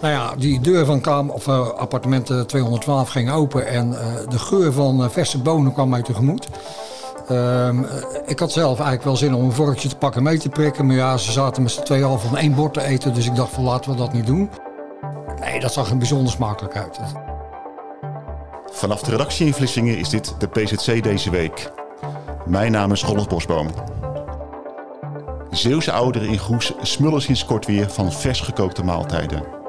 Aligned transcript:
Nou 0.00 0.12
ja, 0.14 0.34
die 0.36 0.60
deur 0.60 0.84
van 0.86 1.00
kamer, 1.00 1.34
of, 1.34 1.46
uh, 1.46 1.68
appartement 1.68 2.26
212 2.26 3.08
ging 3.08 3.30
open 3.30 3.66
en 3.66 3.88
uh, 3.88 3.98
de 4.28 4.38
geur 4.38 4.72
van 4.72 5.10
verse 5.10 5.38
bonen 5.38 5.72
kwam 5.72 5.88
mij 5.88 6.02
tegemoet. 6.02 6.48
Ehm, 7.30 7.82
ik 8.26 8.38
had 8.38 8.52
zelf 8.52 8.74
eigenlijk 8.74 9.04
wel 9.04 9.16
zin 9.16 9.34
om 9.34 9.44
een 9.44 9.52
vorkje 9.52 9.88
te 9.88 9.96
pakken 9.96 10.22
mee 10.22 10.38
te 10.38 10.48
prikken. 10.48 10.86
Maar 10.86 10.96
ja, 10.96 11.16
ze 11.16 11.32
zaten 11.32 11.62
met 11.62 11.72
z'n 11.72 11.82
tweeën 11.82 12.04
al 12.04 12.18
van 12.18 12.36
één 12.36 12.54
bord 12.54 12.74
te 12.74 12.82
eten. 12.82 13.14
Dus 13.14 13.26
ik 13.26 13.34
dacht 13.34 13.52
van 13.52 13.64
laten 13.64 13.90
we 13.90 13.96
dat 13.96 14.12
niet 14.12 14.26
doen. 14.26 14.50
Nee, 15.40 15.60
dat 15.60 15.72
zag 15.72 15.90
er 15.90 15.96
bijzonder 15.96 16.32
smakelijk 16.32 16.76
uit. 16.76 16.98
Vanaf 18.70 19.02
de 19.02 19.10
redactie 19.10 19.46
in 19.46 19.54
Vlissingen 19.54 19.98
is 19.98 20.08
dit 20.08 20.34
de 20.38 20.48
PZC 20.48 21.02
deze 21.02 21.30
week. 21.30 21.72
Mijn 22.46 22.72
naam 22.72 22.92
is 22.92 23.04
Rolf 23.04 23.28
Bosboom. 23.28 23.68
Zeeuwse 25.50 25.92
ouderen 25.92 26.28
in 26.28 26.38
Goes 26.38 26.72
smullen 26.82 27.22
sinds 27.22 27.44
kort 27.44 27.66
weer 27.66 27.90
van 27.90 28.12
vers 28.12 28.40
gekookte 28.40 28.84
maaltijden. 28.84 29.59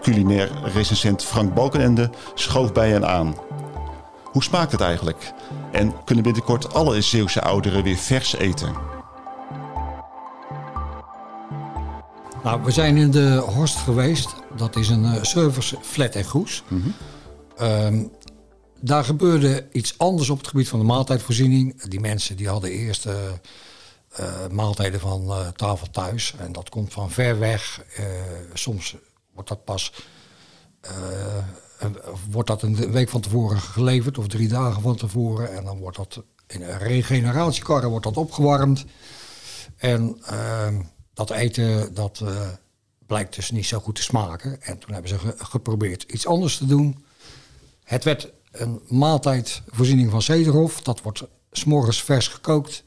Culinair 0.00 0.50
recensent 0.64 1.24
Frank 1.24 1.54
Balkenende 1.54 2.10
schoof 2.34 2.72
bij 2.72 2.90
hen 2.90 3.08
aan. 3.08 3.36
Hoe 4.24 4.42
smaakt 4.42 4.72
het 4.72 4.80
eigenlijk? 4.80 5.32
En 5.72 6.04
kunnen 6.04 6.24
binnenkort 6.24 6.74
alle 6.74 7.00
Zeeuwse 7.00 7.40
ouderen 7.40 7.82
weer 7.82 7.96
vers 7.96 8.36
eten? 8.36 8.74
Nou, 12.44 12.62
we 12.64 12.70
zijn 12.70 12.96
in 12.96 13.10
de 13.10 13.36
Horst 13.36 13.76
geweest. 13.76 14.34
Dat 14.56 14.76
is 14.76 14.88
een 14.88 15.04
uh, 15.04 15.22
service 15.22 15.76
flat 15.82 16.14
en 16.14 16.24
Goes. 16.24 16.62
Mm 16.68 16.94
-hmm. 17.56 18.10
daar 18.80 19.04
gebeurde 19.04 19.66
iets 19.72 19.98
anders 19.98 20.30
op 20.30 20.38
het 20.38 20.48
gebied 20.48 20.68
van 20.68 20.78
de 20.78 20.84
maaltijdvoorziening. 20.84 21.82
Die 21.82 22.00
mensen 22.00 22.36
die 22.36 22.48
hadden 22.48 22.70
eerst 22.70 23.06
uh, 23.06 23.14
maaltijden 24.50 25.00
van 25.00 25.32
tafel 25.56 25.90
thuis. 25.90 26.34
En 26.38 26.52
dat 26.52 26.68
komt 26.68 26.92
van 26.92 27.10
ver 27.10 27.38
weg. 27.38 27.80
soms 28.54 28.96
wordt 29.38 29.48
dat 29.48 29.64
pas 29.64 29.92
wordt 32.30 32.48
dat 32.48 32.62
een 32.62 32.90
week 32.90 33.08
van 33.08 33.20
tevoren 33.20 33.60
geleverd 33.60 34.18
of 34.18 34.28
drie 34.28 34.48
dagen 34.48 34.82
van 34.82 34.96
tevoren. 34.96 35.52
En 35.52 35.64
dan 35.64 35.78
wordt 35.78 35.96
dat 35.96 36.22
in 36.46 36.62
een 36.62 36.78
regeneratiekarren 36.78 37.90
wordt 37.90 38.04
dat 38.04 38.16
opgewarmd. 38.16 38.84
En 39.76 40.20
uh, 40.30 40.68
dat 41.14 41.30
eten 41.30 41.94
dat 41.94 42.20
uh, 42.22 42.48
blijkt 43.06 43.34
dus 43.34 43.50
niet 43.50 43.66
zo 43.66 43.78
goed 43.78 43.94
te 43.94 44.02
smaken. 44.02 44.62
En 44.62 44.78
toen 44.78 44.92
hebben 44.92 45.10
ze 45.10 45.18
ge 45.18 45.34
geprobeerd 45.36 46.02
iets 46.02 46.26
anders 46.26 46.56
te 46.56 46.66
doen. 46.66 47.04
Het 47.84 48.04
werd 48.04 48.32
een 48.50 48.82
maaltijdvoorziening 48.88 50.10
van 50.10 50.22
Zederhof. 50.22 50.82
Dat 50.82 51.02
wordt 51.02 51.22
s'morgens 51.50 52.02
vers 52.02 52.28
gekookt. 52.28 52.82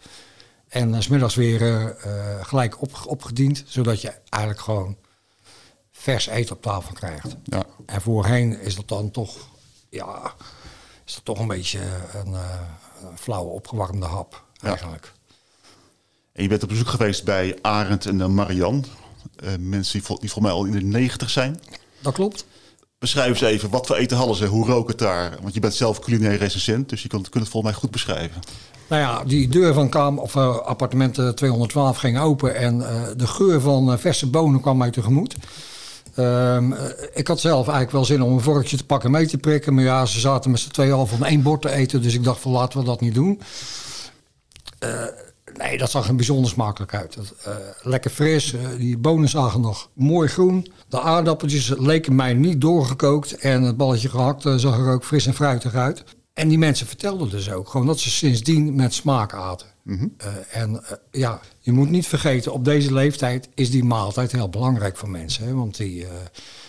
En 0.68 0.94
uh, 0.94 1.00
smiddags 1.00 1.36
weer 1.36 1.96
gelijk 2.42 2.82
op, 2.82 3.04
opgediend. 3.06 3.64
Zodat 3.66 4.02
je 4.02 4.14
eigenlijk 4.30 4.64
gewoon 4.64 4.98
vers 6.02 6.28
eten 6.28 6.56
op 6.56 6.62
tafel 6.62 6.94
krijgt. 6.94 7.36
Ja. 7.44 7.64
En 7.86 8.02
voorheen 8.02 8.60
is 8.60 8.76
dat 8.76 8.88
dan 8.88 9.12
toch, 9.12 9.38
ja, 9.90 10.34
is 11.06 11.14
dat 11.14 11.26
toch 11.26 11.40
een 11.40 11.48
beetje 11.48 11.80
een, 12.14 12.32
uh, 12.32 12.60
een 13.10 13.18
flauwe 13.18 13.52
opgewarmde 13.52 14.06
hap 14.06 14.44
eigenlijk. 14.62 15.12
En 16.34 16.44
je 16.44 16.50
bent 16.50 16.64
op 16.64 16.70
bezoek 16.70 16.88
geweest 16.88 17.24
bij 17.24 17.58
Arend 17.62 18.06
en 18.06 18.34
Marian. 18.34 18.86
Uh, 19.44 19.50
mensen 19.60 19.94
die, 19.94 20.04
vol, 20.04 20.20
die 20.20 20.32
volgens 20.32 20.54
mij 20.54 20.64
al 20.64 20.66
in 20.66 20.72
de 20.72 20.98
negentig 20.98 21.30
zijn. 21.30 21.60
Dat 22.02 22.14
klopt. 22.14 22.46
Beschrijf 23.00 23.30
eens 23.30 23.42
even, 23.42 23.70
wat 23.70 23.88
voor 23.88 23.96
eten 23.96 24.18
hadden 24.18 24.36
ze? 24.36 24.46
Hoe 24.46 24.66
rook 24.66 24.88
het 24.88 25.00
daar? 25.00 25.38
Want 25.42 25.54
je 25.54 25.60
bent 25.60 25.74
zelf 25.74 26.00
culinair 26.00 26.38
recensent, 26.38 26.90
dus 26.90 27.02
je 27.02 27.08
kunt, 27.08 27.30
kunt 27.30 27.44
het 27.44 27.52
volgens 27.52 27.74
mij 27.74 27.82
goed 27.82 27.92
beschrijven. 27.92 28.42
Nou 28.88 29.02
ja, 29.02 29.24
die 29.24 29.48
deur 29.48 29.74
van 29.74 29.90
kamer, 29.90 30.22
of, 30.22 30.36
uh, 30.36 30.58
appartement 30.58 31.14
212 31.14 31.98
ging 31.98 32.20
open 32.20 32.56
en 32.56 32.78
uh, 32.78 33.02
de 33.16 33.28
geur 33.28 33.62
van 33.62 34.00
verse 34.00 34.30
bonen 34.30 34.62
kwam 34.62 34.78
mij 34.78 34.92
tegemoet. 34.92 35.36
Um, 36.18 36.76
ik 37.14 37.28
had 37.28 37.40
zelf 37.40 37.62
eigenlijk 37.62 37.92
wel 37.92 38.06
zin 38.06 38.22
om 38.22 38.34
een 38.34 38.42
vorkje 38.42 38.78
te 38.78 38.86
pakken 38.86 39.12
mee 39.12 39.28
te 39.28 39.38
prikken. 39.38 39.74
Maar 39.74 39.84
ja, 39.84 40.06
ze 40.06 40.20
zaten 40.20 40.52
met 40.52 40.60
z'n 40.60 40.70
tweeën 40.70 40.94
al 40.94 41.06
van 41.06 41.26
één 41.26 41.42
bord 41.42 41.62
te 41.62 41.72
eten. 41.72 42.02
Dus 42.02 42.14
ik 42.14 42.24
dacht 42.24 42.40
van 42.40 42.52
laten 42.52 42.80
we 42.80 42.86
dat 42.86 43.02
niet 43.02 43.14
doen. 43.14 43.42
Uh, 44.84 45.04
nee, 45.58 45.78
dat 45.78 45.92
zag 45.92 46.08
er 46.08 46.16
bijzonder 46.16 46.50
smakelijk 46.50 46.94
uit. 46.94 47.18
Uh, 47.48 47.54
lekker 47.82 48.12
fris. 48.12 48.56
die 48.78 48.98
bonen 48.98 49.30
zagen 49.30 49.62
nog 49.62 49.90
mooi 49.94 50.28
groen. 50.28 50.72
De 50.88 51.02
aardappeltjes 51.02 51.74
leken 51.78 52.16
mij 52.16 52.34
niet 52.34 52.62
doorgekookt. 52.62 53.34
En 53.34 53.62
het 53.62 53.78
balletje 53.78 54.10
gehakt 54.10 54.42
zag 54.56 54.78
er 54.78 54.94
ook 54.94 55.06
fris 55.06 55.26
en 55.26 55.34
fruitig 55.34 55.74
uit. 55.74 56.04
En 56.34 56.48
die 56.48 56.58
mensen 56.58 56.88
vertelden 56.88 57.30
dus 57.30 57.52
ook 57.52 57.70
gewoon 57.70 57.88
dat 57.88 58.00
ze 58.00 58.10
sindsdien 58.10 58.76
met 58.76 58.94
smaak 58.94 59.34
aten. 59.34 59.68
Mm 59.84 59.98
-hmm. 59.98 60.16
uh, 60.22 60.62
en 60.62 60.72
uh, 60.72 60.80
ja, 61.12 61.40
je 61.60 61.72
moet 61.72 61.90
niet 61.90 62.08
vergeten, 62.08 62.54
op 62.54 62.66
deze 62.66 62.94
leeftijd 62.94 63.50
is 63.56 63.72
die 63.72 63.84
maaltijd 63.84 64.32
heel 64.32 64.50
belangrijk 64.50 64.98
voor 64.98 65.10
mensen. 65.10 65.46
Hè? 65.46 65.54
Want 65.54 65.78
die, 65.78 66.02
uh, 66.02 66.08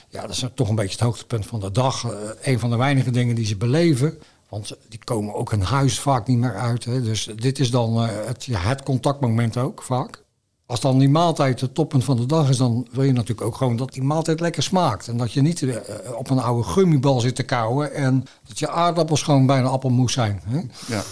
ja, 0.08 0.20
dat 0.20 0.30
is 0.30 0.44
toch 0.54 0.68
een 0.68 0.74
beetje 0.74 0.92
het 0.92 1.00
hoogtepunt 1.00 1.46
van 1.46 1.60
de 1.60 1.70
dag. 1.70 2.06
een 2.42 2.58
van 2.58 2.70
de 2.70 2.76
weinige 2.76 3.10
dingen 3.10 3.34
die 3.34 3.46
ze 3.46 3.56
beleven. 3.56 4.18
Want 4.48 4.76
die 4.88 5.04
komen 5.04 5.34
ook 5.34 5.52
in 5.52 5.60
huis 5.60 6.00
vaak 6.00 6.26
niet 6.26 6.38
meer 6.38 6.56
uit. 6.56 6.84
Hè? 6.84 7.02
Dus 7.02 7.28
dit 7.36 7.58
is 7.58 7.70
dan 7.70 7.96
het, 7.96 8.44
ja, 8.44 8.60
het 8.60 8.82
contactmoment 8.82 9.56
ook 9.56 9.82
vaak. 9.82 10.22
Als 10.72 10.80
dan 10.80 10.98
die 10.98 11.08
maaltijd 11.08 11.60
het 11.60 11.74
toppunt 11.74 12.04
van 12.04 12.16
de 12.16 12.26
dag 12.26 12.48
is, 12.48 12.56
dan 12.56 12.88
wil 12.90 13.02
je 13.02 13.12
natuurlijk 13.12 13.46
ook 13.46 13.56
gewoon 13.56 13.76
dat 13.76 13.92
die 13.92 14.02
maaltijd 14.02 14.40
lekker 14.40 14.62
smaakt. 14.62 15.08
En 15.08 15.16
dat 15.16 15.32
je 15.32 15.42
niet 15.42 15.60
uh, 15.60 15.76
op 16.16 16.30
een 16.30 16.38
oude 16.38 16.68
gummibal 16.68 17.20
zit 17.20 17.34
te 17.34 17.42
kauwen 17.42 17.94
en 17.94 18.24
dat 18.48 18.58
je 18.58 18.68
aardappels 18.68 19.22
gewoon 19.22 19.46
bijna 19.46 19.68
appelmoes 19.68 20.12
zijn. 20.12 20.42
Hè? 20.44 20.56
Ja. 20.86 21.02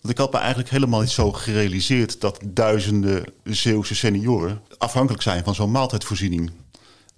Want 0.00 0.08
ik 0.08 0.18
had 0.18 0.32
me 0.32 0.38
eigenlijk 0.38 0.70
helemaal 0.70 1.00
niet 1.00 1.10
zo 1.10 1.32
gerealiseerd 1.32 2.20
dat 2.20 2.40
duizenden 2.44 3.24
Zeeuwse 3.44 3.94
senioren 3.94 4.60
afhankelijk 4.78 5.22
zijn 5.22 5.44
van 5.44 5.54
zo'n 5.54 5.70
maaltijdvoorziening. 5.70 6.50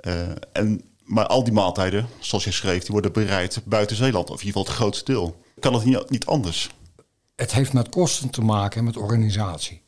Uh, 0.06 0.12
en, 0.52 0.82
maar 1.04 1.26
al 1.26 1.44
die 1.44 1.52
maaltijden, 1.52 2.06
zoals 2.18 2.44
je 2.44 2.52
schreef, 2.52 2.82
die 2.82 2.92
worden 2.92 3.12
bereid 3.12 3.60
buiten 3.64 3.96
Zeeland, 3.96 4.30
of 4.30 4.40
in 4.40 4.46
ieder 4.46 4.60
geval 4.60 4.74
het 4.74 4.82
grootste 4.82 5.12
deel. 5.12 5.42
Kan 5.60 5.74
het 5.74 5.84
niet, 5.84 6.10
niet 6.10 6.26
anders? 6.26 6.70
Het 7.36 7.52
heeft 7.52 7.72
met 7.72 7.88
kosten 7.88 8.30
te 8.30 8.40
maken 8.40 8.78
en 8.78 8.84
met 8.84 8.96
organisatie. 8.96 9.84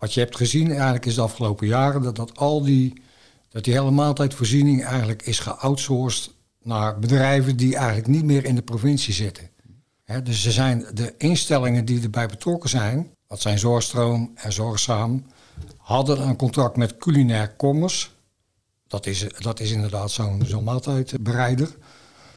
Wat 0.00 0.14
je 0.14 0.20
hebt 0.20 0.36
gezien 0.36 0.70
eigenlijk 0.70 1.06
is 1.06 1.14
de 1.14 1.20
afgelopen 1.20 1.66
jaren 1.66 2.02
dat, 2.02 2.16
dat 2.16 2.38
al 2.38 2.62
die, 2.62 3.02
dat 3.48 3.64
die 3.64 3.72
hele 3.72 3.90
maaltijdvoorziening 3.90 4.84
eigenlijk 4.84 5.22
is 5.22 5.38
geoutsourced 5.38 6.30
naar 6.62 6.98
bedrijven 6.98 7.56
die 7.56 7.76
eigenlijk 7.76 8.06
niet 8.06 8.24
meer 8.24 8.44
in 8.44 8.54
de 8.54 8.62
provincie 8.62 9.14
zitten. 9.14 9.50
He, 10.04 10.22
dus 10.22 10.46
er 10.46 10.52
zijn 10.52 10.86
de 10.94 11.14
instellingen 11.18 11.84
die 11.84 12.02
erbij 12.02 12.26
betrokken 12.26 12.70
zijn, 12.70 13.10
dat 13.26 13.40
zijn 13.40 13.58
Zorgstroom 13.58 14.30
en 14.34 14.52
Zorgzaam, 14.52 15.26
hadden 15.76 16.28
een 16.28 16.36
contract 16.36 16.76
met 16.76 16.96
Culinair 16.96 17.56
Commerce. 17.56 18.08
Dat 18.86 19.06
is, 19.06 19.26
dat 19.38 19.60
is 19.60 19.70
inderdaad 19.70 20.10
zo'n 20.10 20.42
zo'n 20.46 20.64
maaltijdbereider. 20.64 21.76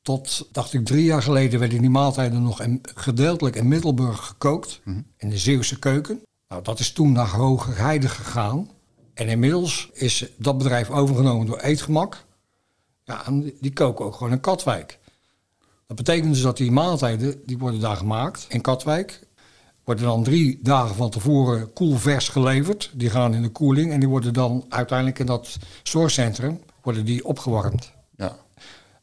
Tot, 0.02 0.48
dacht 0.52 0.74
ik, 0.74 0.86
drie 0.86 1.04
jaar 1.04 1.22
geleden 1.22 1.60
werden 1.60 1.82
die 1.82 1.90
maaltijden 1.90 2.44
nog 2.44 2.62
in, 2.62 2.80
gedeeltelijk 2.96 3.56
in 3.56 3.68
Middelburg 3.68 4.26
gekookt, 4.26 4.82
mm 4.84 4.94
-hmm. 4.94 5.06
in 5.18 5.30
de 5.30 5.38
Zeeuwse 5.38 5.80
keuken. 5.80 6.22
Nou, 6.54 6.66
dat 6.66 6.80
is 6.80 6.92
toen 6.92 7.12
naar 7.12 7.30
Hogerheide 7.30 8.10
gegaan. 8.10 8.70
En 9.14 9.28
inmiddels 9.28 9.90
is 9.94 10.26
dat 10.38 10.58
bedrijf 10.58 10.90
overgenomen 10.90 11.46
door 11.48 11.60
Eetgemak. 11.60 12.26
Ja, 13.04 13.26
en 13.26 13.42
die, 13.42 13.58
die 13.62 13.74
koken 13.74 14.06
ook 14.06 14.16
gewoon 14.16 14.32
in 14.32 14.40
Katwijk. 14.40 15.00
Dat 15.88 15.98
betekent 15.98 16.34
dus 16.34 16.42
dat 16.42 16.58
die 16.58 16.72
maaltijden, 16.72 17.42
die 17.46 17.58
worden 17.58 17.80
daar 17.80 17.96
gemaakt 17.96 18.46
in 18.50 18.62
Katwijk. 18.62 19.28
Worden 19.84 20.06
dan 20.06 20.24
drie 20.24 20.60
dagen 20.64 20.96
van 20.96 21.10
tevoren 21.10 21.74
koelvers 21.74 22.30
geleverd. 22.30 22.92
Die 22.94 23.10
gaan 23.10 23.34
in 23.34 23.42
de 23.42 23.50
koeling 23.50 23.92
en 23.92 24.00
die 24.00 24.10
worden 24.10 24.34
dan 24.34 24.66
uiteindelijk 24.70 25.20
in 25.20 25.26
dat 25.26 25.58
zorgcentrum 25.84 26.60
worden 26.82 27.06
die 27.06 27.26
opgewarmd. 27.26 27.92
Ja. 28.16 28.36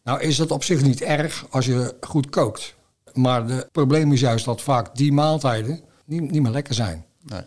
Nou 0.05 0.21
is 0.21 0.37
dat 0.37 0.51
op 0.51 0.65
zich 0.65 0.83
niet 0.83 1.01
erg 1.01 1.47
als 1.51 1.67
je 1.67 1.97
goed 2.01 2.29
kookt. 2.29 2.75
Maar 3.13 3.45
het 3.45 3.73
probleem 3.73 4.13
is 4.13 4.21
juist 4.21 4.45
dat 4.45 4.63
vaak 4.63 4.97
die 4.97 5.13
maaltijden 5.13 5.81
niet, 6.05 6.31
niet 6.31 6.43
meer 6.43 6.53
lekker 6.53 6.75
zijn. 6.75 7.09
Nee. 7.31 7.43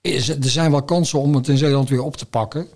Is, 0.00 0.28
er 0.28 0.48
zijn 0.48 0.70
wel 0.70 0.82
kansen 0.82 1.18
om 1.18 1.34
het 1.34 1.48
in 1.48 1.58
Zeeland 1.58 1.88
weer 1.88 2.02
op 2.02 2.16
te 2.16 2.26
pakken. 2.26 2.68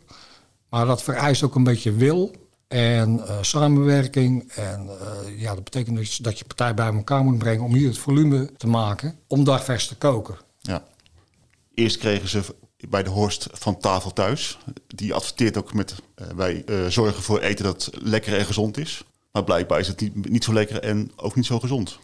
Maar 0.68 0.86
dat 0.86 1.02
vereist 1.02 1.42
ook 1.42 1.54
een 1.54 1.64
beetje 1.64 1.92
wil 1.92 2.30
en 2.68 3.16
uh, 3.16 3.38
samenwerking. 3.40 4.52
En 4.52 4.86
uh, 4.86 5.40
ja, 5.40 5.54
dat 5.54 5.64
betekent 5.64 5.96
dus 5.96 6.16
dat 6.16 6.38
je 6.38 6.44
partij 6.44 6.74
bij 6.74 6.86
elkaar 6.86 7.24
moet 7.24 7.38
brengen 7.38 7.64
om 7.64 7.74
hier 7.74 7.88
het 7.88 7.98
volume 7.98 8.50
te 8.56 8.66
maken 8.66 9.18
om 9.26 9.44
dagvers 9.44 9.86
te 9.86 9.96
koken. 9.96 10.38
Ja. 10.58 10.84
Eerst 11.74 11.98
kregen 11.98 12.28
ze 12.28 12.42
bij 12.88 13.02
de 13.02 13.10
Horst 13.10 13.48
van 13.52 13.78
tafel 13.78 14.12
thuis. 14.12 14.58
Die 14.86 15.14
adverteert 15.14 15.56
ook 15.56 15.74
met 15.74 15.94
uh, 16.16 16.26
wij 16.36 16.64
zorgen 16.88 17.22
voor 17.22 17.40
eten 17.40 17.64
dat 17.64 17.90
lekker 17.92 18.38
en 18.38 18.44
gezond 18.44 18.78
is. 18.78 19.04
Maar 19.32 19.44
blijkbaar 19.44 19.80
is 19.80 19.88
het 19.88 20.00
niet, 20.00 20.30
niet 20.30 20.44
zo 20.44 20.52
lekker 20.52 20.82
en 20.82 21.12
ook 21.16 21.34
niet 21.34 21.46
zo 21.46 21.60
gezond. 21.60 21.98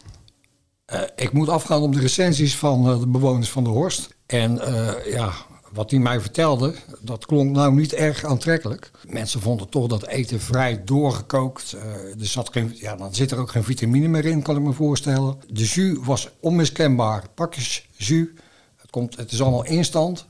Ik 1.15 1.31
moet 1.31 1.49
afgaan 1.49 1.81
op 1.81 1.93
de 1.93 1.99
recensies 1.99 2.55
van 2.55 2.99
de 2.99 3.07
bewoners 3.07 3.49
van 3.49 3.63
de 3.63 3.69
Horst. 3.69 4.15
En 4.25 4.61
ja, 5.05 5.33
wat 5.71 5.91
hij 5.91 5.99
mij 5.99 6.21
vertelde, 6.21 6.75
dat 7.01 7.25
klonk 7.25 7.55
nou 7.55 7.73
niet 7.73 7.93
erg 7.93 8.23
aantrekkelijk. 8.23 8.91
Mensen 9.07 9.41
vonden 9.41 9.69
toch 9.69 9.87
dat 9.87 10.07
eten 10.07 10.39
vrij 10.39 10.83
doorgekookt. 10.83 11.71
Er 12.19 12.25
zat 12.25 12.49
geen, 12.51 12.75
ja, 12.75 12.95
dan 12.95 13.15
zit 13.15 13.31
er 13.31 13.37
ook 13.37 13.51
geen 13.51 13.63
vitamine 13.63 14.07
meer 14.07 14.25
in, 14.25 14.41
kan 14.41 14.55
ik 14.55 14.61
me 14.61 14.73
voorstellen. 14.73 15.37
De 15.47 15.63
jus 15.63 15.97
was 16.01 16.29
onmiskenbaar. 16.39 17.23
Pakjes 17.33 17.87
jus. 17.91 18.27
Het, 18.75 18.89
komt, 18.89 19.17
het 19.17 19.31
is 19.31 19.41
allemaal 19.41 19.65
instant. 19.65 20.25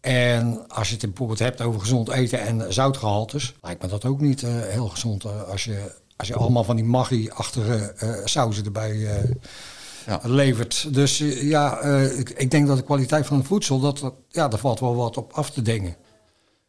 En 0.00 0.68
als 0.68 0.88
je 0.88 0.94
het 0.94 1.04
bijvoorbeeld 1.04 1.38
hebt 1.38 1.60
over 1.60 1.80
gezond 1.80 2.10
eten 2.10 2.40
en 2.40 2.72
zoutgehaltes, 2.72 3.54
lijkt 3.62 3.82
me 3.82 3.88
dat 3.88 4.04
ook 4.04 4.20
niet 4.20 4.40
heel 4.46 4.88
gezond 4.88 5.46
als, 5.46 5.64
je, 5.64 5.92
als 6.18 6.28
je 6.28 6.34
allemaal 6.34 6.64
van 6.64 6.76
die 6.76 6.84
maggi-achtige 6.84 7.94
uh, 8.02 8.10
sauzen 8.24 8.64
erbij 8.64 8.96
ja. 10.06 10.20
levert. 10.22 10.94
Dus 10.94 11.18
ja, 11.40 11.80
ik, 12.04 12.30
ik, 12.30 12.50
denk 12.50 12.66
dat 12.66 12.76
de 12.76 12.82
kwaliteit 12.82 13.26
van 13.26 13.36
het 13.36 13.46
voedsel, 13.46 13.80
dat, 13.80 13.98
dat, 13.98 14.14
ja, 14.28 14.48
daar 14.48 14.58
valt 14.58 14.80
wel 14.80 14.96
wat 14.96 15.16
op 15.16 15.32
af 15.32 15.50
te 15.50 15.62
dingen. 15.62 15.96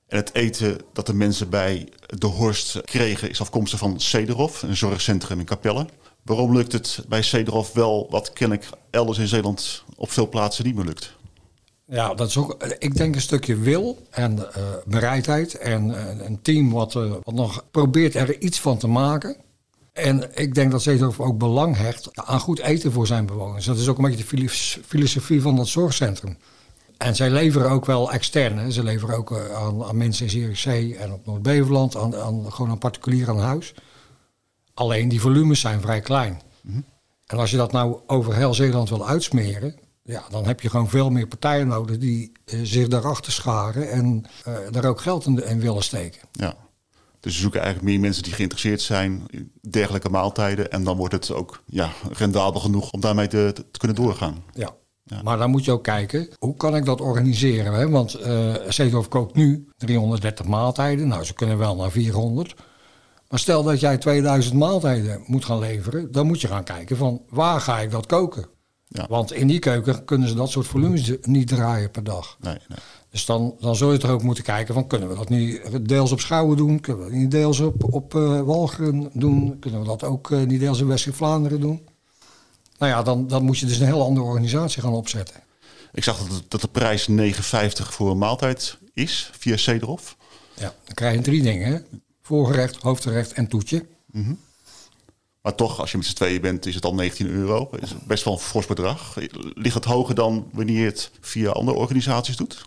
En 0.07 0.17
het 0.17 0.33
eten 0.33 0.77
dat 0.93 1.05
de 1.05 1.13
mensen 1.13 1.49
bij 1.49 1.89
de 2.05 2.27
Horst 2.27 2.81
kregen 2.81 3.29
is 3.29 3.41
afkomstig 3.41 3.79
van 3.79 3.99
Cederhof, 3.99 4.61
een 4.61 4.77
zorgcentrum 4.77 5.39
in 5.39 5.45
Capelle. 5.45 5.87
Waarom 6.23 6.55
lukt 6.55 6.71
het 6.71 7.03
bij 7.07 7.21
Cederhof 7.21 7.73
wel 7.73 8.07
wat 8.09 8.33
ken 8.33 8.51
ik 8.51 8.69
elders 8.89 9.17
in 9.17 9.27
Zeeland 9.27 9.83
op 9.95 10.11
veel 10.11 10.29
plaatsen 10.29 10.65
niet 10.65 10.75
meer 10.75 10.85
lukt? 10.85 11.17
Ja, 11.89 12.13
dat 12.13 12.27
is 12.27 12.37
ook, 12.37 12.63
ik 12.79 12.95
denk 12.95 13.15
een 13.15 13.21
stukje 13.21 13.55
wil 13.55 13.97
en 14.09 14.37
uh, 14.37 14.45
bereidheid 14.85 15.57
en 15.57 15.87
uh, 15.87 16.25
een 16.25 16.41
team 16.41 16.71
wat, 16.71 16.95
uh, 16.95 17.11
wat 17.23 17.33
nog 17.33 17.65
probeert 17.71 18.15
er 18.15 18.41
iets 18.41 18.59
van 18.59 18.77
te 18.77 18.87
maken. 18.87 19.37
En 19.93 20.29
ik 20.33 20.55
denk 20.55 20.71
dat 20.71 20.81
Zeedorf 20.81 21.19
ook 21.19 21.37
belang 21.37 21.77
hecht 21.77 22.09
aan 22.13 22.39
goed 22.39 22.59
eten 22.59 22.91
voor 22.91 23.07
zijn 23.07 23.25
bewoners. 23.25 23.65
Dat 23.65 23.77
is 23.77 23.87
ook 23.87 23.97
een 23.97 24.03
beetje 24.03 24.35
de 24.35 24.49
filosofie 24.85 25.41
van 25.41 25.55
dat 25.55 25.67
zorgcentrum. 25.67 26.37
En 26.97 27.15
zij 27.15 27.29
leveren 27.29 27.69
ook 27.69 27.85
wel 27.85 28.11
extern. 28.11 28.57
Hè. 28.57 28.71
Ze 28.71 28.83
leveren 28.83 29.17
ook 29.17 29.51
aan, 29.53 29.83
aan, 29.83 29.97
mensen 29.97 30.25
in 30.25 30.31
Zierikzee 30.31 30.97
en 30.97 31.11
op 31.11 31.25
Noord-Beverland, 31.25 31.95
aan, 31.95 32.15
aan, 32.15 32.51
gewoon 32.51 32.71
aan 32.71 32.77
particulier 32.77 33.29
aan 33.29 33.39
huis. 33.39 33.73
Alleen 34.73 35.09
die 35.09 35.21
volumes 35.21 35.59
zijn 35.59 35.81
vrij 35.81 36.01
klein. 36.01 36.41
Mm 36.61 36.71
-hmm. 36.73 36.85
En 37.25 37.37
als 37.37 37.51
je 37.51 37.57
dat 37.57 37.71
nou 37.71 37.99
over 38.07 38.35
heel 38.35 38.53
Zeeland 38.53 38.89
wil 38.89 39.07
uitsmeren, 39.07 39.75
ja, 40.09 40.23
dan 40.29 40.45
heb 40.45 40.61
je 40.61 40.69
gewoon 40.69 40.89
veel 40.89 41.09
meer 41.09 41.27
partijen 41.27 41.67
nodig 41.67 41.97
die 41.97 42.31
uh, 42.45 42.59
zich 42.63 42.87
daarachter 42.87 43.31
scharen 43.31 43.91
en 43.91 44.25
uh, 44.47 44.53
daar 44.71 44.85
ook 44.85 45.01
geld 45.01 45.25
in, 45.25 45.45
in, 45.45 45.59
willen 45.59 45.83
steken. 45.83 46.21
Ja. 46.31 46.55
Dus 47.19 47.33
we 47.33 47.41
zoeken 47.41 47.61
eigenlijk 47.61 47.91
meer 47.91 48.01
mensen 48.01 48.23
die 48.23 48.33
geïnteresseerd 48.33 48.81
zijn 48.81 49.23
in 49.29 49.51
dergelijke 49.61 50.09
maaltijden. 50.09 50.71
En 50.71 50.83
dan 50.83 50.97
wordt 50.97 51.13
het 51.13 51.31
ook 51.31 51.63
ja, 51.65 51.91
rendabel 52.11 52.61
genoeg 52.61 52.91
om 52.91 52.99
daarmee 52.99 53.27
te, 53.27 53.53
te 53.71 53.79
kunnen 53.79 53.97
doorgaan. 53.97 54.43
Ja. 54.53 54.75
ja. 55.03 55.21
Maar 55.23 55.37
dan 55.37 55.49
moet 55.49 55.65
je 55.65 55.71
ook 55.71 55.83
kijken, 55.83 56.29
hoe 56.37 56.55
kan 56.55 56.75
ik 56.75 56.85
dat 56.85 57.01
organiseren? 57.01 57.73
Hè? 57.73 57.89
Want 57.89 58.19
uh, 58.25 58.55
Zeedorf 58.67 59.07
kookt 59.07 59.35
nu 59.35 59.67
330 59.77 60.45
maaltijden. 60.45 61.07
Nou, 61.07 61.23
ze 61.23 61.33
kunnen 61.33 61.57
wel 61.57 61.75
naar 61.75 61.91
400. 61.91 62.55
Maar 63.29 63.39
stel 63.39 63.63
dat 63.63 63.79
jij 63.79 63.97
2000 63.97 64.55
maaltijden 64.55 65.23
moet 65.25 65.45
gaan 65.45 65.59
leveren, 65.59 66.11
dan 66.11 66.27
moet 66.27 66.41
je 66.41 66.47
gaan 66.47 66.63
kijken 66.63 66.97
van 66.97 67.21
waar 67.29 67.61
ga 67.61 67.79
ik 67.79 67.91
dat 67.91 68.05
koken? 68.05 68.57
Ja. 68.91 69.05
Want 69.09 69.33
in 69.33 69.47
die 69.47 69.59
keuken 69.59 70.05
kunnen 70.05 70.27
ze 70.27 70.35
dat 70.35 70.49
soort 70.49 70.67
volumes 70.67 71.11
niet 71.21 71.47
draaien 71.47 71.91
per 71.91 72.03
dag. 72.03 72.37
Nee, 72.41 72.57
nee. 72.67 72.77
Dus 73.09 73.25
dan, 73.25 73.55
dan 73.59 73.75
zul 73.75 73.91
je 73.91 73.97
toch 73.97 74.11
ook 74.11 74.23
moeten 74.23 74.43
kijken 74.43 74.73
van 74.73 74.87
kunnen 74.87 75.09
we 75.09 75.15
dat 75.15 75.29
niet 75.29 75.89
deels 75.89 76.11
op 76.11 76.19
Schouwen 76.19 76.57
doen? 76.57 76.79
Kunnen 76.79 77.03
we 77.03 77.09
dat 77.09 77.19
niet 77.19 77.31
deels 77.31 77.59
op, 77.59 77.93
op 77.93 78.13
uh, 78.13 78.41
Walcheren 78.41 79.09
doen? 79.13 79.59
Kunnen 79.59 79.79
we 79.79 79.85
dat 79.85 80.03
ook 80.03 80.29
uh, 80.29 80.43
niet 80.43 80.59
deels 80.59 80.79
in 80.79 80.87
West-Vlaanderen 80.87 81.59
doen? 81.59 81.87
Nou 82.77 82.91
ja, 82.91 83.03
dan, 83.03 83.27
dan 83.27 83.43
moet 83.43 83.57
je 83.57 83.65
dus 83.65 83.79
een 83.79 83.85
heel 83.85 84.03
andere 84.03 84.25
organisatie 84.25 84.81
gaan 84.81 84.93
opzetten. 84.93 85.35
Ik 85.93 86.03
zag 86.03 86.27
dat, 86.27 86.43
dat 86.47 86.61
de 86.61 86.67
prijs 86.67 87.09
9,50 87.09 87.15
voor 87.89 88.11
een 88.11 88.17
maaltijd 88.17 88.77
is 88.93 89.31
via 89.37 89.57
Cederhof. 89.57 90.17
Ja, 90.53 90.73
dan 90.83 90.93
krijg 90.93 91.15
je 91.15 91.21
drie 91.21 91.41
dingen. 91.41 91.71
Hè? 91.71 91.79
Voorgerecht, 92.21 92.75
hoofdgerecht 92.75 93.33
en 93.33 93.47
toetje. 93.47 93.85
Mm 94.11 94.23
-hmm. 94.23 94.39
Maar 95.49 95.57
toch, 95.57 95.79
als 95.79 95.91
je 95.91 95.97
met 95.97 96.05
z'n 96.05 96.13
tweeën 96.15 96.41
bent, 96.41 96.65
is 96.65 96.75
het 96.75 96.85
al 96.85 96.93
19 96.93 97.27
euro. 97.27 97.69
is 97.79 97.95
best 98.07 98.23
wel 98.23 98.33
een 98.33 98.39
fors 98.39 98.65
bedrag. 98.65 99.15
Ligt 99.53 99.75
het 99.75 99.85
hoger 99.85 100.15
dan 100.15 100.49
wanneer 100.53 100.79
je 100.79 100.85
het 100.85 101.11
via 101.21 101.49
andere 101.49 101.77
organisaties 101.77 102.35
doet? 102.35 102.65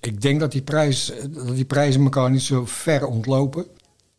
Ik 0.00 0.20
denk 0.20 0.40
dat 0.40 0.52
die, 0.52 0.62
prijs, 0.62 1.12
dat 1.30 1.54
die 1.54 1.64
prijzen 1.64 2.02
elkaar 2.02 2.30
niet 2.30 2.42
zo 2.42 2.66
ver 2.66 3.06
ontlopen. 3.06 3.66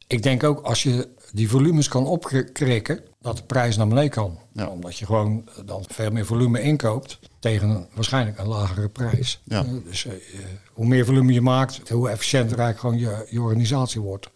Ik 0.07 0.23
denk 0.23 0.43
ook 0.43 0.61
als 0.61 0.83
je 0.83 1.07
die 1.31 1.49
volumes 1.49 1.87
kan 1.87 2.05
opkrikken, 2.05 3.03
dat 3.19 3.37
de 3.37 3.43
prijs 3.43 3.77
naar 3.77 3.87
beneden 3.87 4.09
kan. 4.09 4.39
Ja. 4.53 4.67
Omdat 4.67 4.97
je 4.97 5.05
gewoon 5.05 5.49
dan 5.65 5.83
veel 5.87 6.11
meer 6.11 6.25
volume 6.25 6.61
inkoopt 6.61 7.19
tegen 7.39 7.69
een, 7.69 7.87
waarschijnlijk 7.93 8.39
een 8.39 8.47
lagere 8.47 8.89
prijs. 8.89 9.41
Ja. 9.43 9.63
Uh, 9.63 9.71
dus 9.85 10.05
uh, 10.05 10.13
hoe 10.73 10.85
meer 10.85 11.05
volume 11.05 11.33
je 11.33 11.41
maakt, 11.41 11.89
hoe 11.89 12.09
efficiënter 12.09 12.59
eigenlijk 12.59 12.79
gewoon 12.79 13.15
je, 13.15 13.27
je 13.29 13.41
organisatie 13.41 14.01
wordt. 14.01 14.29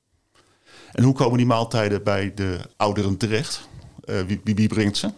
En 0.94 1.04
hoe 1.04 1.14
komen 1.14 1.38
die 1.38 1.46
maaltijden 1.46 2.04
bij 2.04 2.32
de 2.36 2.60
ouderen 2.78 3.18
terecht? 3.18 3.68
Uh, 4.06 4.22
wie, 4.22 4.42
wie, 4.44 4.68
brengt 4.68 4.98
ze? 4.98 5.10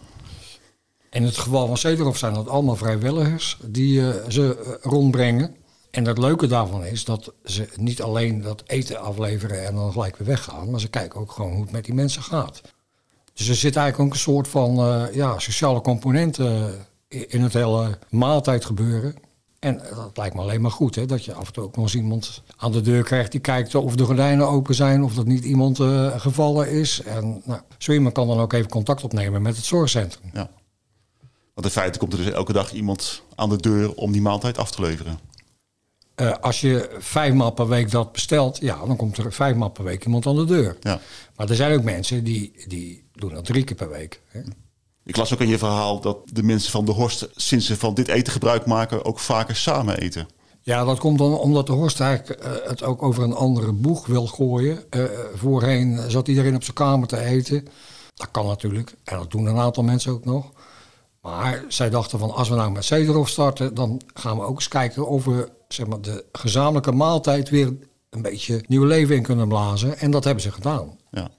In 1.10 1.24
het 1.24 1.38
geval 1.38 1.68
van 1.68 1.77
Cederhof 1.77 2.18
zijn 2.18 2.33
dat 2.33 2.48
allemaal 2.48 2.75
vrijwilligers 2.75 3.57
die 3.66 4.00
uh, 4.00 4.10
ze 4.27 4.77
rondbrengen. 4.81 5.56
En 5.92 6.06
het 6.06 6.18
leuke 6.18 6.48
daarvan 6.48 6.86
is 6.86 7.06
dat 7.06 7.33
ze 7.45 7.68
niet 7.75 8.01
alleen 8.01 8.42
dat 8.42 8.63
eten 8.66 9.00
afleveren 9.00 9.66
en 9.66 9.75
dan 9.75 9.92
gelijk 9.92 10.18
weer 10.18 10.27
weggaan, 10.27 10.69
maar 10.69 10.80
ze 10.80 10.88
kijken 10.88 11.19
ook 11.19 11.31
gewoon 11.31 11.51
hoe 11.51 11.62
het 11.62 11.72
met 11.72 11.86
die 11.86 11.94
mensen 11.94 12.21
gaat. 12.21 12.62
Dus 13.33 13.48
er 13.48 13.56
zit 13.56 13.75
eigenlijk 13.75 14.07
ook 14.07 14.13
een 14.13 14.21
soort 14.21 14.48
van 14.48 14.75
ja, 15.13 15.39
sociale 15.39 15.81
component 15.81 16.38
in 17.07 17.42
het 17.42 17.54
hele 17.54 17.98
maaltijdgebeuren. 18.10 19.16
En 19.66 19.82
dat 19.96 20.18
lijkt 20.18 20.36
me 20.36 20.42
alleen 20.42 20.62
maar 20.62 20.72
goed, 20.72 20.96
hè, 20.96 21.06
dat 21.06 21.26
je 21.26 21.34
af 21.34 21.48
en 21.48 21.54
toe 21.54 21.64
ook 21.64 21.76
nog 21.76 21.86
eens 21.86 21.96
iemand 21.96 22.42
aan 22.58 22.72
de 22.72 22.82
deur 22.82 23.04
krijgt 23.04 23.32
die 23.32 23.42
kijkt 23.42 23.76
of 23.76 23.96
de 23.96 24.04
gordijnen 24.04 24.48
open 24.48 24.76
zijn, 24.76 25.04
of 25.04 25.14
dat 25.14 25.26
niet 25.26 25.44
iemand 25.44 25.80
uh, 25.80 26.20
gevallen 26.20 26.70
is. 26.70 27.02
En 27.02 27.42
nou, 27.46 27.62
zo 27.78 27.92
iemand 27.92 28.14
kan 28.14 28.28
dan 28.28 28.40
ook 28.40 28.54
even 28.54 28.70
contact 28.70 29.04
opnemen 29.04 29.42
met 29.42 29.56
het 29.56 29.66
zorgcentrum. 29.66 30.30
Ja. 30.34 30.50
Want 31.54 31.68
in 31.68 31.74
feite 31.74 32.00
komt 32.00 32.14
er 32.14 32.20
dus 32.20 32.32
elke 32.32 32.54
dag 32.54 32.72
iemand 32.74 33.22
aan 33.36 33.50
de 33.50 33.58
deur 33.58 33.94
om 33.94 34.12
die 34.12 34.22
maaltijd 34.22 34.58
af 34.58 34.72
te 34.72 34.82
leveren. 34.82 35.20
Uh, 36.22 36.34
als 36.42 36.62
je 36.62 36.96
vijf 37.00 37.34
maal 37.34 37.52
per 37.52 37.68
week 37.68 37.92
dat 37.92 38.12
bestelt, 38.12 38.58
ja, 38.62 38.86
dan 38.86 38.96
komt 38.96 39.18
er 39.18 39.34
vijf 39.34 39.56
maal 39.56 39.70
per 39.70 39.84
week 39.84 40.06
iemand 40.06 40.26
aan 40.26 40.36
de 40.36 40.46
deur. 40.46 40.78
Ja. 40.82 41.00
Maar 41.36 41.50
er 41.50 41.56
zijn 41.56 41.78
ook 41.78 41.84
mensen 41.84 42.24
die, 42.24 42.64
die 42.68 43.08
doen 43.14 43.34
dat 43.34 43.46
drie 43.46 43.64
keer 43.64 43.76
per 43.76 43.90
week. 43.90 44.22
Hè. 44.28 44.42
Ik 45.06 45.18
las 45.18 45.34
ook 45.34 45.40
in 45.40 45.48
je 45.48 45.57
verhaal 45.57 46.02
dat 46.02 46.18
de 46.25 46.44
mensen 46.44 46.72
van 46.72 46.86
de 46.86 46.92
Horst, 46.92 47.30
sinds 47.36 47.66
ze 47.66 47.78
van 47.78 47.94
dit 47.94 48.07
eten 48.07 48.34
gebruik 48.34 48.66
maken, 48.66 49.06
ook 49.06 49.19
vaker 49.19 49.56
samen 49.56 49.98
eten. 49.98 50.28
Ja, 50.62 50.84
dat 50.84 51.00
komt 51.00 51.18
dan 51.18 51.38
omdat 51.38 51.68
de 51.68 51.74
Horst 51.74 52.00
eigenlijk 52.00 52.44
uh, 52.44 52.52
het 52.63 52.84
ook 52.84 53.04
over 53.04 53.24
een 53.24 53.34
andere 53.34 53.72
boeg 53.72 54.06
wil 54.06 54.28
gooien. 54.28 54.84
Uh, 54.90 55.04
voorheen 55.34 56.12
zat 56.12 56.28
iedereen 56.28 56.56
op 56.56 56.63
zijn 56.63 56.75
kamer 56.75 57.07
te 57.07 57.19
eten. 57.19 57.68
Dat 58.16 58.31
kan 58.31 58.46
natuurlijk. 58.46 58.96
En 59.04 59.18
dat 59.18 59.31
doen 59.31 59.46
een 59.46 59.57
aantal 59.57 59.84
mensen 59.84 60.12
ook 60.12 60.25
nog. 60.25 60.52
Maar 61.22 61.66
zij 61.68 61.90
dachten 61.90 62.19
van 62.19 62.31
als 62.31 62.50
we 62.50 62.56
nou 62.56 62.72
met 62.72 62.86
Cederhof 62.86 63.30
starten, 63.30 63.74
dan 63.74 64.02
gaan 64.13 64.38
we 64.38 64.44
ook 64.44 64.56
eens 64.56 64.68
kijken 64.68 65.07
of 65.07 65.25
we 65.25 65.50
zeg 65.68 65.88
maar, 65.88 66.02
de 66.02 66.25
gezamenlijke 66.31 66.92
maaltijd 66.92 67.50
weer 67.50 67.74
een 68.10 68.22
beetje 68.22 68.63
nieuw 68.68 68.86
leven 68.86 69.16
in 69.16 69.24
kunnen 69.24 69.48
blazen. 69.48 69.97
En 69.97 70.12
dat 70.12 70.24
hebben 70.24 70.44
ze 70.44 70.52
gedaan. 70.52 70.97
Ja. 71.12 71.30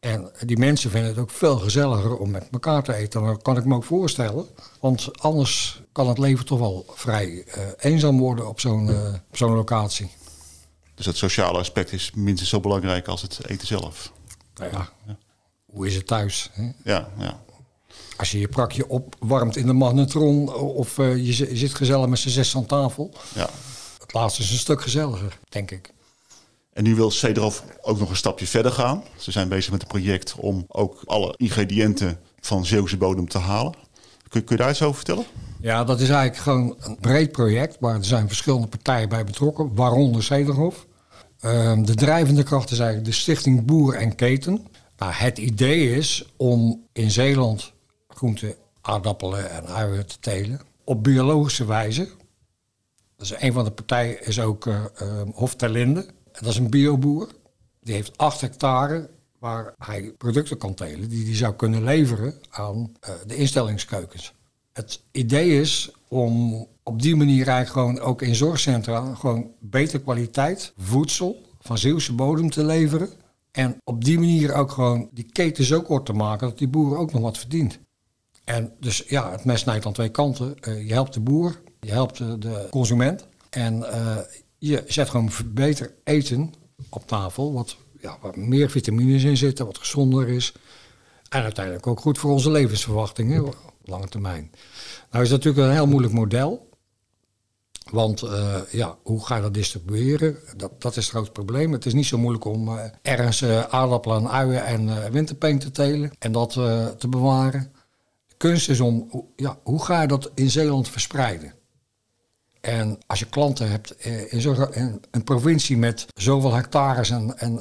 En 0.00 0.30
die 0.40 0.58
mensen 0.58 0.90
vinden 0.90 1.10
het 1.10 1.18
ook 1.18 1.30
veel 1.30 1.58
gezelliger 1.58 2.16
om 2.16 2.30
met 2.30 2.48
elkaar 2.50 2.82
te 2.82 2.94
eten. 2.94 3.22
Dat 3.22 3.42
kan 3.42 3.56
ik 3.56 3.64
me 3.64 3.74
ook 3.74 3.84
voorstellen. 3.84 4.46
Want 4.80 5.20
anders 5.20 5.82
kan 5.92 6.08
het 6.08 6.18
leven 6.18 6.44
toch 6.44 6.58
wel 6.58 6.84
vrij 6.88 7.28
uh, 7.28 7.42
eenzaam 7.78 8.18
worden 8.18 8.48
op 8.48 8.60
zo'n 8.60 8.88
uh, 8.88 9.14
zo'n 9.32 9.54
locatie. 9.54 10.10
Dus 10.94 11.06
het 11.06 11.16
sociale 11.16 11.58
aspect 11.58 11.92
is 11.92 12.10
minstens 12.14 12.50
zo 12.50 12.60
belangrijk 12.60 13.08
als 13.08 13.22
het 13.22 13.40
eten 13.46 13.66
zelf. 13.66 14.12
Nou 14.54 14.72
ja, 14.72 14.88
ja. 15.06 15.16
hoe 15.66 15.86
is 15.86 15.94
het 15.94 16.06
thuis? 16.06 16.50
Hè? 16.52 16.70
Ja, 16.84 17.08
ja. 17.18 17.44
Als 18.16 18.30
je 18.30 18.38
je 18.38 18.48
prakje 18.48 18.88
opwarmt 18.88 19.56
in 19.56 19.66
de 19.66 19.72
magnetron 19.72 20.54
of 20.54 20.98
uh, 20.98 21.16
je, 21.16 21.48
je 21.48 21.56
zit 21.56 21.74
gezellig 21.74 22.08
met 22.08 22.18
z'n 22.18 22.28
zes 22.28 22.56
aan 22.56 22.66
tafel. 22.66 23.14
Ja. 23.34 23.48
Het 24.00 24.12
laatste 24.12 24.42
is 24.42 24.50
een 24.50 24.58
stuk 24.58 24.82
gezelliger, 24.82 25.38
denk 25.48 25.70
ik. 25.70 25.94
En 26.76 26.84
nu 26.84 26.94
wil 26.94 27.10
Cederhof 27.10 27.64
ook 27.80 27.98
nog 27.98 28.10
een 28.10 28.16
stapje 28.16 28.46
verder 28.46 28.72
gaan. 28.72 29.02
Ze 29.16 29.30
zijn 29.30 29.48
bezig 29.48 29.72
met 29.72 29.82
een 29.82 29.88
project 29.88 30.34
om 30.38 30.64
ook 30.68 31.02
alle 31.04 31.34
ingrediënten 31.36 32.18
van 32.40 32.66
Zeeuwse 32.66 32.96
bodem 32.96 33.28
te 33.28 33.38
halen. 33.38 33.74
Kun, 34.28 34.44
kun 34.44 34.56
je 34.56 34.62
daar 34.62 34.70
iets 34.70 34.82
over 34.82 34.96
vertellen? 34.96 35.24
Ja, 35.60 35.84
dat 35.84 36.00
is 36.00 36.08
eigenlijk 36.08 36.42
gewoon 36.42 36.76
een 36.80 36.98
breed 37.00 37.32
project, 37.32 37.80
maar 37.80 37.94
er 37.94 38.04
zijn 38.04 38.26
verschillende 38.26 38.66
partijen 38.66 39.08
bij 39.08 39.24
betrokken, 39.24 39.74
waaronder 39.74 40.22
Cederhof. 40.22 40.86
Um, 41.44 41.86
de 41.86 41.94
drijvende 41.94 42.42
kracht 42.42 42.70
is 42.70 42.78
eigenlijk 42.78 43.08
de 43.10 43.16
Stichting 43.16 43.64
Boer 43.64 43.94
en 43.94 44.14
Keten. 44.14 44.66
Nou, 44.96 45.12
het 45.12 45.38
idee 45.38 45.96
is 45.96 46.32
om 46.36 46.86
in 46.92 47.10
Zeeland 47.10 47.72
groenten, 48.08 48.54
aardappelen 48.80 49.50
en 49.50 49.66
uien 49.66 50.06
te 50.06 50.16
telen 50.20 50.60
op 50.84 51.04
biologische 51.04 51.66
wijze. 51.66 52.08
Dus 53.16 53.40
een 53.40 53.52
van 53.52 53.64
de 53.64 53.70
partijen 53.70 54.26
is 54.26 54.40
ook 54.40 54.66
uh, 54.66 54.84
Hof 55.34 55.54
ter. 55.54 56.14
Dat 56.40 56.50
is 56.50 56.56
een 56.56 56.70
bioboer. 56.70 57.28
Die 57.80 57.94
heeft 57.94 58.18
acht 58.18 58.40
hectare 58.40 59.10
waar 59.38 59.74
hij 59.78 60.12
producten 60.18 60.58
kan 60.58 60.74
telen 60.74 61.08
die 61.08 61.24
hij 61.24 61.34
zou 61.34 61.54
kunnen 61.54 61.84
leveren 61.84 62.34
aan 62.50 62.76
uh, 62.76 63.14
de 63.26 63.36
instellingskeukens. 63.36 64.34
Het 64.72 65.02
idee 65.10 65.60
is 65.60 65.90
om 66.08 66.66
op 66.82 67.02
die 67.02 67.16
manier 67.16 67.48
eigenlijk 67.48 67.68
gewoon 67.68 68.08
ook 68.08 68.22
in 68.22 68.34
zorgcentra 68.34 69.14
gewoon 69.14 69.50
beter 69.60 70.00
kwaliteit 70.00 70.72
voedsel 70.76 71.42
van 71.60 71.78
Zeeuwse 71.78 72.12
bodem 72.12 72.50
te 72.50 72.64
leveren. 72.64 73.08
En 73.50 73.76
op 73.84 74.04
die 74.04 74.18
manier 74.18 74.54
ook 74.54 74.70
gewoon 74.70 75.08
die 75.12 75.30
keten 75.32 75.64
zo 75.64 75.82
kort 75.82 76.06
te 76.06 76.12
maken 76.12 76.48
dat 76.48 76.58
die 76.58 76.68
boer 76.68 76.96
ook 76.96 77.12
nog 77.12 77.22
wat 77.22 77.38
verdient. 77.38 77.78
En 78.44 78.72
dus 78.80 79.04
ja, 79.06 79.30
het 79.30 79.44
mes 79.44 79.60
snijdt 79.60 79.86
aan 79.86 79.92
twee 79.92 80.08
kanten. 80.08 80.54
Uh, 80.68 80.86
je 80.86 80.92
helpt 80.92 81.14
de 81.14 81.20
boer, 81.20 81.60
je 81.80 81.90
helpt 81.90 82.18
de, 82.18 82.66
consument. 82.70 83.26
En 83.50 83.84
je 84.66 84.84
zet 84.86 85.10
gewoon 85.10 85.30
beter 85.46 85.94
eten 86.04 86.54
op 86.88 87.06
tafel, 87.06 87.52
wat, 87.52 87.76
ja, 88.00 88.18
waar 88.22 88.38
meer 88.38 88.70
vitamines 88.70 89.24
in 89.24 89.36
zitten, 89.36 89.66
wat 89.66 89.78
gezonder 89.78 90.28
is. 90.28 90.52
En 91.28 91.42
uiteindelijk 91.42 91.86
ook 91.86 92.00
goed 92.00 92.18
voor 92.18 92.30
onze 92.30 92.50
levensverwachtingen 92.50 93.44
op 93.44 93.56
lange 93.84 94.08
termijn. 94.08 94.50
Nou 95.10 95.24
is 95.24 95.30
dat 95.30 95.44
natuurlijk 95.44 95.66
een 95.66 95.74
heel 95.74 95.86
moeilijk 95.86 96.12
model. 96.14 96.64
Want 97.90 98.22
uh, 98.22 98.56
ja, 98.70 98.98
hoe 99.02 99.26
ga 99.26 99.36
je 99.36 99.42
dat 99.42 99.54
distribueren? 99.54 100.36
Dat, 100.56 100.82
dat 100.82 100.96
is 100.96 101.04
het 101.04 101.14
grote 101.14 101.30
probleem. 101.30 101.72
Het 101.72 101.86
is 101.86 101.92
niet 101.92 102.06
zo 102.06 102.18
moeilijk 102.18 102.44
om 102.44 102.68
uh, 102.68 102.84
ergens 103.02 103.40
uh, 103.40 103.62
aardappelen 103.62 104.18
en 104.18 104.30
uien 104.30 104.64
en 104.64 105.12
winterpeen 105.12 105.58
te 105.58 105.70
telen 105.70 106.10
en 106.18 106.32
dat 106.32 106.52
te 106.98 107.08
bewaren. 107.08 107.72
De 108.26 108.34
kunst 108.36 108.68
is 108.68 108.80
om, 108.80 109.24
ja, 109.36 109.58
hoe 109.62 109.84
ga 109.84 110.02
je 110.02 110.08
dat 110.08 110.30
in 110.34 110.50
Zeeland 110.50 110.88
verspreiden? 110.88 111.54
En 112.66 112.98
als 113.06 113.18
je 113.18 113.26
klanten 113.26 113.70
hebt 113.70 114.04
in, 114.32 114.40
zo, 114.40 114.52
in 114.70 115.00
een 115.10 115.24
provincie 115.24 115.76
met 115.76 116.06
zoveel 116.14 116.54
hectares 116.54 117.10
en, 117.10 117.38
en 117.38 117.60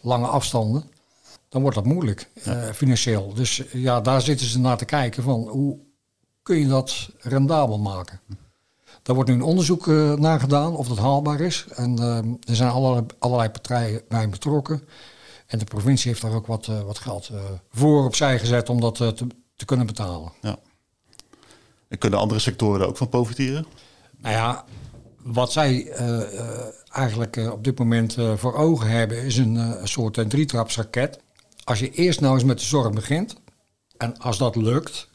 lange 0.00 0.26
afstanden, 0.26 0.90
dan 1.48 1.60
wordt 1.60 1.76
dat 1.76 1.86
moeilijk 1.86 2.28
financieel. 2.74 3.34
Dus 3.34 3.62
ja, 3.72 4.00
daar 4.00 4.20
zitten 4.20 4.46
ze 4.46 4.58
naar 4.58 4.76
te 4.76 4.84
kijken 4.84 5.22
van 5.22 5.48
hoe 5.48 5.78
kun 6.42 6.58
je 6.58 6.66
dat 6.66 7.08
rendabel 7.18 7.78
maken. 7.78 8.20
Daar 9.02 9.14
wordt 9.14 9.30
nu 9.30 9.36
een 9.36 9.42
onderzoek 9.42 9.86
uh, 9.86 10.14
naar 10.14 10.40
gedaan 10.40 10.76
of 10.76 10.88
dat 10.88 10.98
haalbaar 10.98 11.40
is. 11.40 11.64
En 11.74 11.98
er 12.48 12.56
zijn 12.56 12.70
allerlei, 12.70 13.06
allerlei 13.18 13.50
partijen 13.50 14.02
bij 14.08 14.28
betrokken. 14.28 14.82
En 15.46 15.58
de 15.58 15.64
provincie 15.64 16.10
heeft 16.10 16.22
daar 16.22 16.34
ook 16.34 16.46
wat, 16.46 16.66
wat 16.66 16.98
geld 16.98 17.30
voor 17.70 18.04
opzij 18.04 18.38
gezet 18.38 18.68
om 18.68 18.80
dat 18.80 18.94
te, 18.94 19.14
te, 19.56 19.64
kunnen 19.64 19.86
betalen. 19.86 20.32
Ja. 20.42 20.58
En 21.88 21.98
kunnen 21.98 22.18
andere 22.18 22.40
sectoren 22.40 22.86
ook 22.88 22.96
van 22.96 23.08
profiteren? 23.08 23.66
Nou 24.20 24.34
ja, 24.34 24.64
wat 25.22 25.52
zij 25.52 25.92
eigenlijk 26.88 27.36
op 27.36 27.64
dit 27.64 27.78
moment 27.78 28.16
voor 28.36 28.54
ogen 28.54 28.90
hebben 28.90 29.22
is 29.22 29.36
een, 29.36 29.54
een 29.54 29.88
soort 29.88 30.30
drietrapsraket. 30.30 31.20
Als 31.64 31.78
je 31.78 31.90
eerst 31.90 32.20
nou 32.20 32.34
eens 32.34 32.44
met 32.44 32.58
de 32.58 32.64
zorg 32.64 32.90
begint 32.90 33.36
en 33.96 34.18
als 34.18 34.38
dat 34.38 34.56
lukt, 34.56 35.08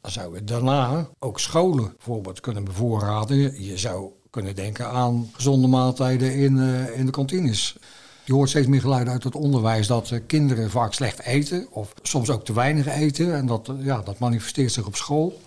dan 0.00 0.10
zou 0.10 0.34
je 0.34 0.44
daarna 0.44 1.08
ook 1.18 1.40
scholen 1.40 1.92
bijvoorbeeld 1.96 2.40
kunnen 2.40 2.64
bevoorraden. 2.64 3.62
Je 3.64 3.78
zou 3.78 4.10
kunnen 4.30 4.54
denken 4.54 4.88
aan 4.88 5.30
gezonde 5.32 5.66
maaltijden 5.66 6.34
in, 6.34 6.58
in 6.94 7.06
de 7.06 7.12
kantines. 7.12 7.76
Je 8.24 8.32
hoort 8.32 8.48
steeds 8.48 8.66
meer 8.66 8.80
geluiden 8.80 9.12
uit 9.12 9.24
het 9.24 9.34
onderwijs 9.34 9.86
dat 9.86 10.12
kinderen 10.26 10.70
vaak 10.70 10.92
slecht 10.92 11.22
eten 11.22 11.66
of 11.70 11.94
soms 12.02 12.30
ook 12.30 12.44
te 12.44 12.52
weinig 12.52 12.86
eten. 12.86 13.34
En 13.34 13.46
dat, 13.46 13.72
ja, 13.78 14.02
dat 14.02 14.18
manifesteert 14.18 14.72
zich 14.72 14.86
op 14.86 14.96
school. 14.96 15.40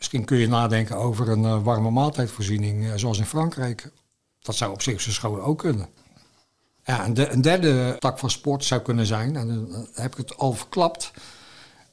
Misschien 0.00 0.24
kun 0.24 0.38
je 0.38 0.48
nadenken 0.48 0.96
over 0.96 1.28
een 1.28 1.62
warme 1.62 1.90
maaltijdvoorziening 1.90 2.92
zoals 2.96 3.18
in 3.18 3.26
Frankrijk. 3.26 3.90
Dat 4.40 4.54
zou 4.54 4.72
op 4.72 4.82
zich 4.82 5.00
zijn 5.00 5.14
scholen 5.14 5.44
ook 5.44 5.58
kunnen. 5.58 5.88
Ja, 6.84 7.04
en 7.04 7.32
een 7.32 7.40
derde 7.40 7.96
tak 7.98 8.18
van 8.18 8.30
sport 8.30 8.64
zou 8.64 8.80
kunnen 8.80 9.06
zijn, 9.06 9.36
en 9.36 9.46
dan 9.46 9.88
heb 9.94 10.12
ik 10.12 10.16
het 10.16 10.36
al 10.36 10.52
verklapt, 10.52 11.10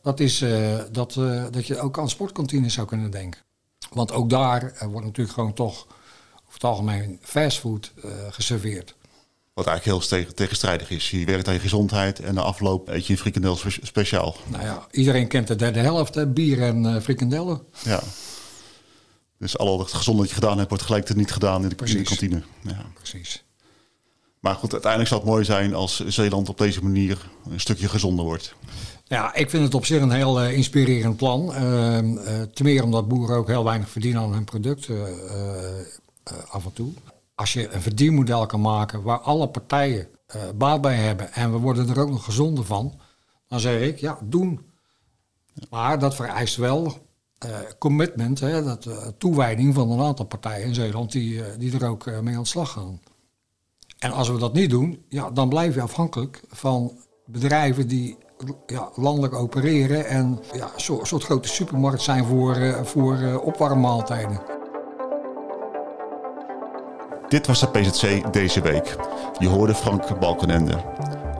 dat 0.01 0.19
is 0.19 0.45
dat, 0.91 1.13
dat 1.51 1.67
je 1.67 1.79
ook 1.79 1.99
aan 1.99 2.09
sportkantines 2.09 2.73
zou 2.73 2.87
kunnen 2.87 3.11
denken. 3.11 3.41
Want 3.89 4.11
ook 4.11 4.29
daar 4.29 4.73
wordt 4.89 5.05
natuurlijk 5.05 5.35
gewoon 5.35 5.53
toch 5.53 5.85
over 6.41 6.53
het 6.53 6.63
algemeen 6.63 7.19
fastfood 7.21 7.93
geserveerd. 8.29 8.95
Wat 9.57 9.65
eigenlijk 9.67 10.09
heel 10.09 10.25
tegenstrijdig 10.33 10.89
is. 10.89 11.09
Je 11.09 11.25
werkt 11.25 11.47
aan 11.47 11.53
je 11.53 11.59
gezondheid 11.59 12.19
en 12.19 12.35
de 12.35 12.41
afloop 12.41 12.87
eet 12.87 13.05
je 13.05 13.13
een 13.13 13.19
frikandel 13.19 13.57
speciaal. 13.81 14.35
Nou 14.47 14.63
ja, 14.63 14.87
iedereen 14.91 15.27
kent 15.27 15.47
de 15.47 15.55
derde 15.55 15.79
helft, 15.79 16.15
hè? 16.15 16.27
bier 16.27 16.61
en 16.61 17.01
frikandellen. 17.01 17.61
Ja. 17.83 17.99
Dus 19.39 19.57
al 19.57 19.79
het 19.79 19.93
gezond 19.93 20.17
dat 20.17 20.27
je 20.27 20.33
gedaan 20.33 20.57
hebt, 20.57 20.69
wordt 20.69 20.83
gelijk 20.83 21.15
niet 21.15 21.31
gedaan 21.31 21.63
in 21.63 21.69
de, 21.69 21.85
in 21.85 21.97
de 21.97 22.03
kantine. 22.03 22.43
Ja. 22.61 22.85
Precies. 22.93 23.43
Maar 24.39 24.55
goed, 24.55 24.71
uiteindelijk 24.71 25.11
zou 25.11 25.21
het 25.21 25.29
mooi 25.29 25.43
zijn 25.45 25.73
als 25.73 26.05
Zeeland 26.07 26.49
op 26.49 26.57
deze 26.57 26.83
manier 26.83 27.29
een 27.49 27.59
stukje 27.59 27.89
gezonder 27.89 28.25
wordt. 28.25 28.55
Ja, 29.03 29.35
ik 29.35 29.49
vind 29.49 29.63
het 29.63 29.73
op 29.73 29.85
zich 29.85 30.01
een 30.01 30.11
heel 30.11 30.43
uh, 30.43 30.53
inspirerend 30.53 31.17
plan. 31.17 31.53
Uh, 31.55 32.01
uh, 32.01 32.41
ten 32.53 32.65
meer 32.65 32.83
omdat 32.83 33.07
boeren 33.07 33.37
ook 33.37 33.47
heel 33.47 33.63
weinig 33.63 33.89
verdienen 33.89 34.21
aan 34.21 34.33
hun 34.33 34.43
producten 34.43 35.07
af 36.49 36.65
en 36.65 36.73
toe. 36.73 36.93
Als 37.37 37.53
je 37.53 37.73
een 37.73 37.81
verdienmodel 37.81 38.45
kan 38.45 38.61
maken 38.61 39.01
waar 39.01 39.19
alle 39.19 39.49
partijen 39.49 40.07
baat 40.55 40.81
bij 40.81 40.95
hebben 40.95 41.33
en 41.33 41.51
we 41.51 41.57
worden 41.57 41.89
er 41.89 41.99
ook 41.99 42.09
nog 42.09 42.23
gezonder 42.23 42.65
van, 42.65 42.99
dan 43.47 43.59
zeg 43.59 43.81
ik 43.81 43.99
ja, 43.99 44.17
doen. 44.23 44.65
Maar 45.69 45.99
dat 45.99 46.15
vereist 46.15 46.55
wel 46.55 46.93
commitment, 47.79 48.39
hè, 48.39 48.63
dat, 48.63 48.87
toewijding 49.17 49.73
van 49.73 49.91
een 49.91 50.01
aantal 50.01 50.25
partijen 50.25 50.67
in 50.67 50.73
Zeeland 50.73 51.11
die, 51.11 51.57
die 51.57 51.79
er 51.79 51.89
ook 51.89 52.05
mee 52.05 52.35
aan 52.35 52.41
de 52.41 52.47
slag 52.47 52.71
gaan. 52.71 52.99
En 53.99 54.11
als 54.11 54.29
we 54.29 54.37
dat 54.37 54.53
niet 54.53 54.69
doen, 54.69 55.05
ja, 55.09 55.31
dan 55.31 55.49
blijf 55.49 55.75
je 55.75 55.81
afhankelijk 55.81 56.41
van 56.49 56.91
bedrijven 57.25 57.87
die 57.87 58.17
ja, 58.65 58.89
landelijk 58.95 59.33
opereren 59.33 60.05
en 60.07 60.39
ja, 60.53 60.71
een 60.75 61.05
soort 61.05 61.23
grote 61.23 61.47
supermarkt 61.47 62.01
zijn 62.01 62.25
voor, 62.25 62.85
voor 62.85 63.41
opwarmmaaltijden. 63.43 64.56
Dit 67.27 67.47
was 67.47 67.59
de 67.59 67.69
PZC 67.69 68.33
deze 68.33 68.61
week. 68.61 68.95
Je 69.39 69.47
hoorde 69.47 69.75
Frank 69.75 70.19
Balkenende. 70.19 70.77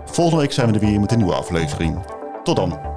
Volgende 0.06 0.42
week 0.42 0.52
zijn 0.52 0.68
we 0.68 0.80
er 0.80 0.86
weer 0.86 1.00
met 1.00 1.12
een 1.12 1.18
nieuwe 1.18 1.34
aflevering. 1.34 2.06
Tot 2.44 2.56
dan. 2.56 2.97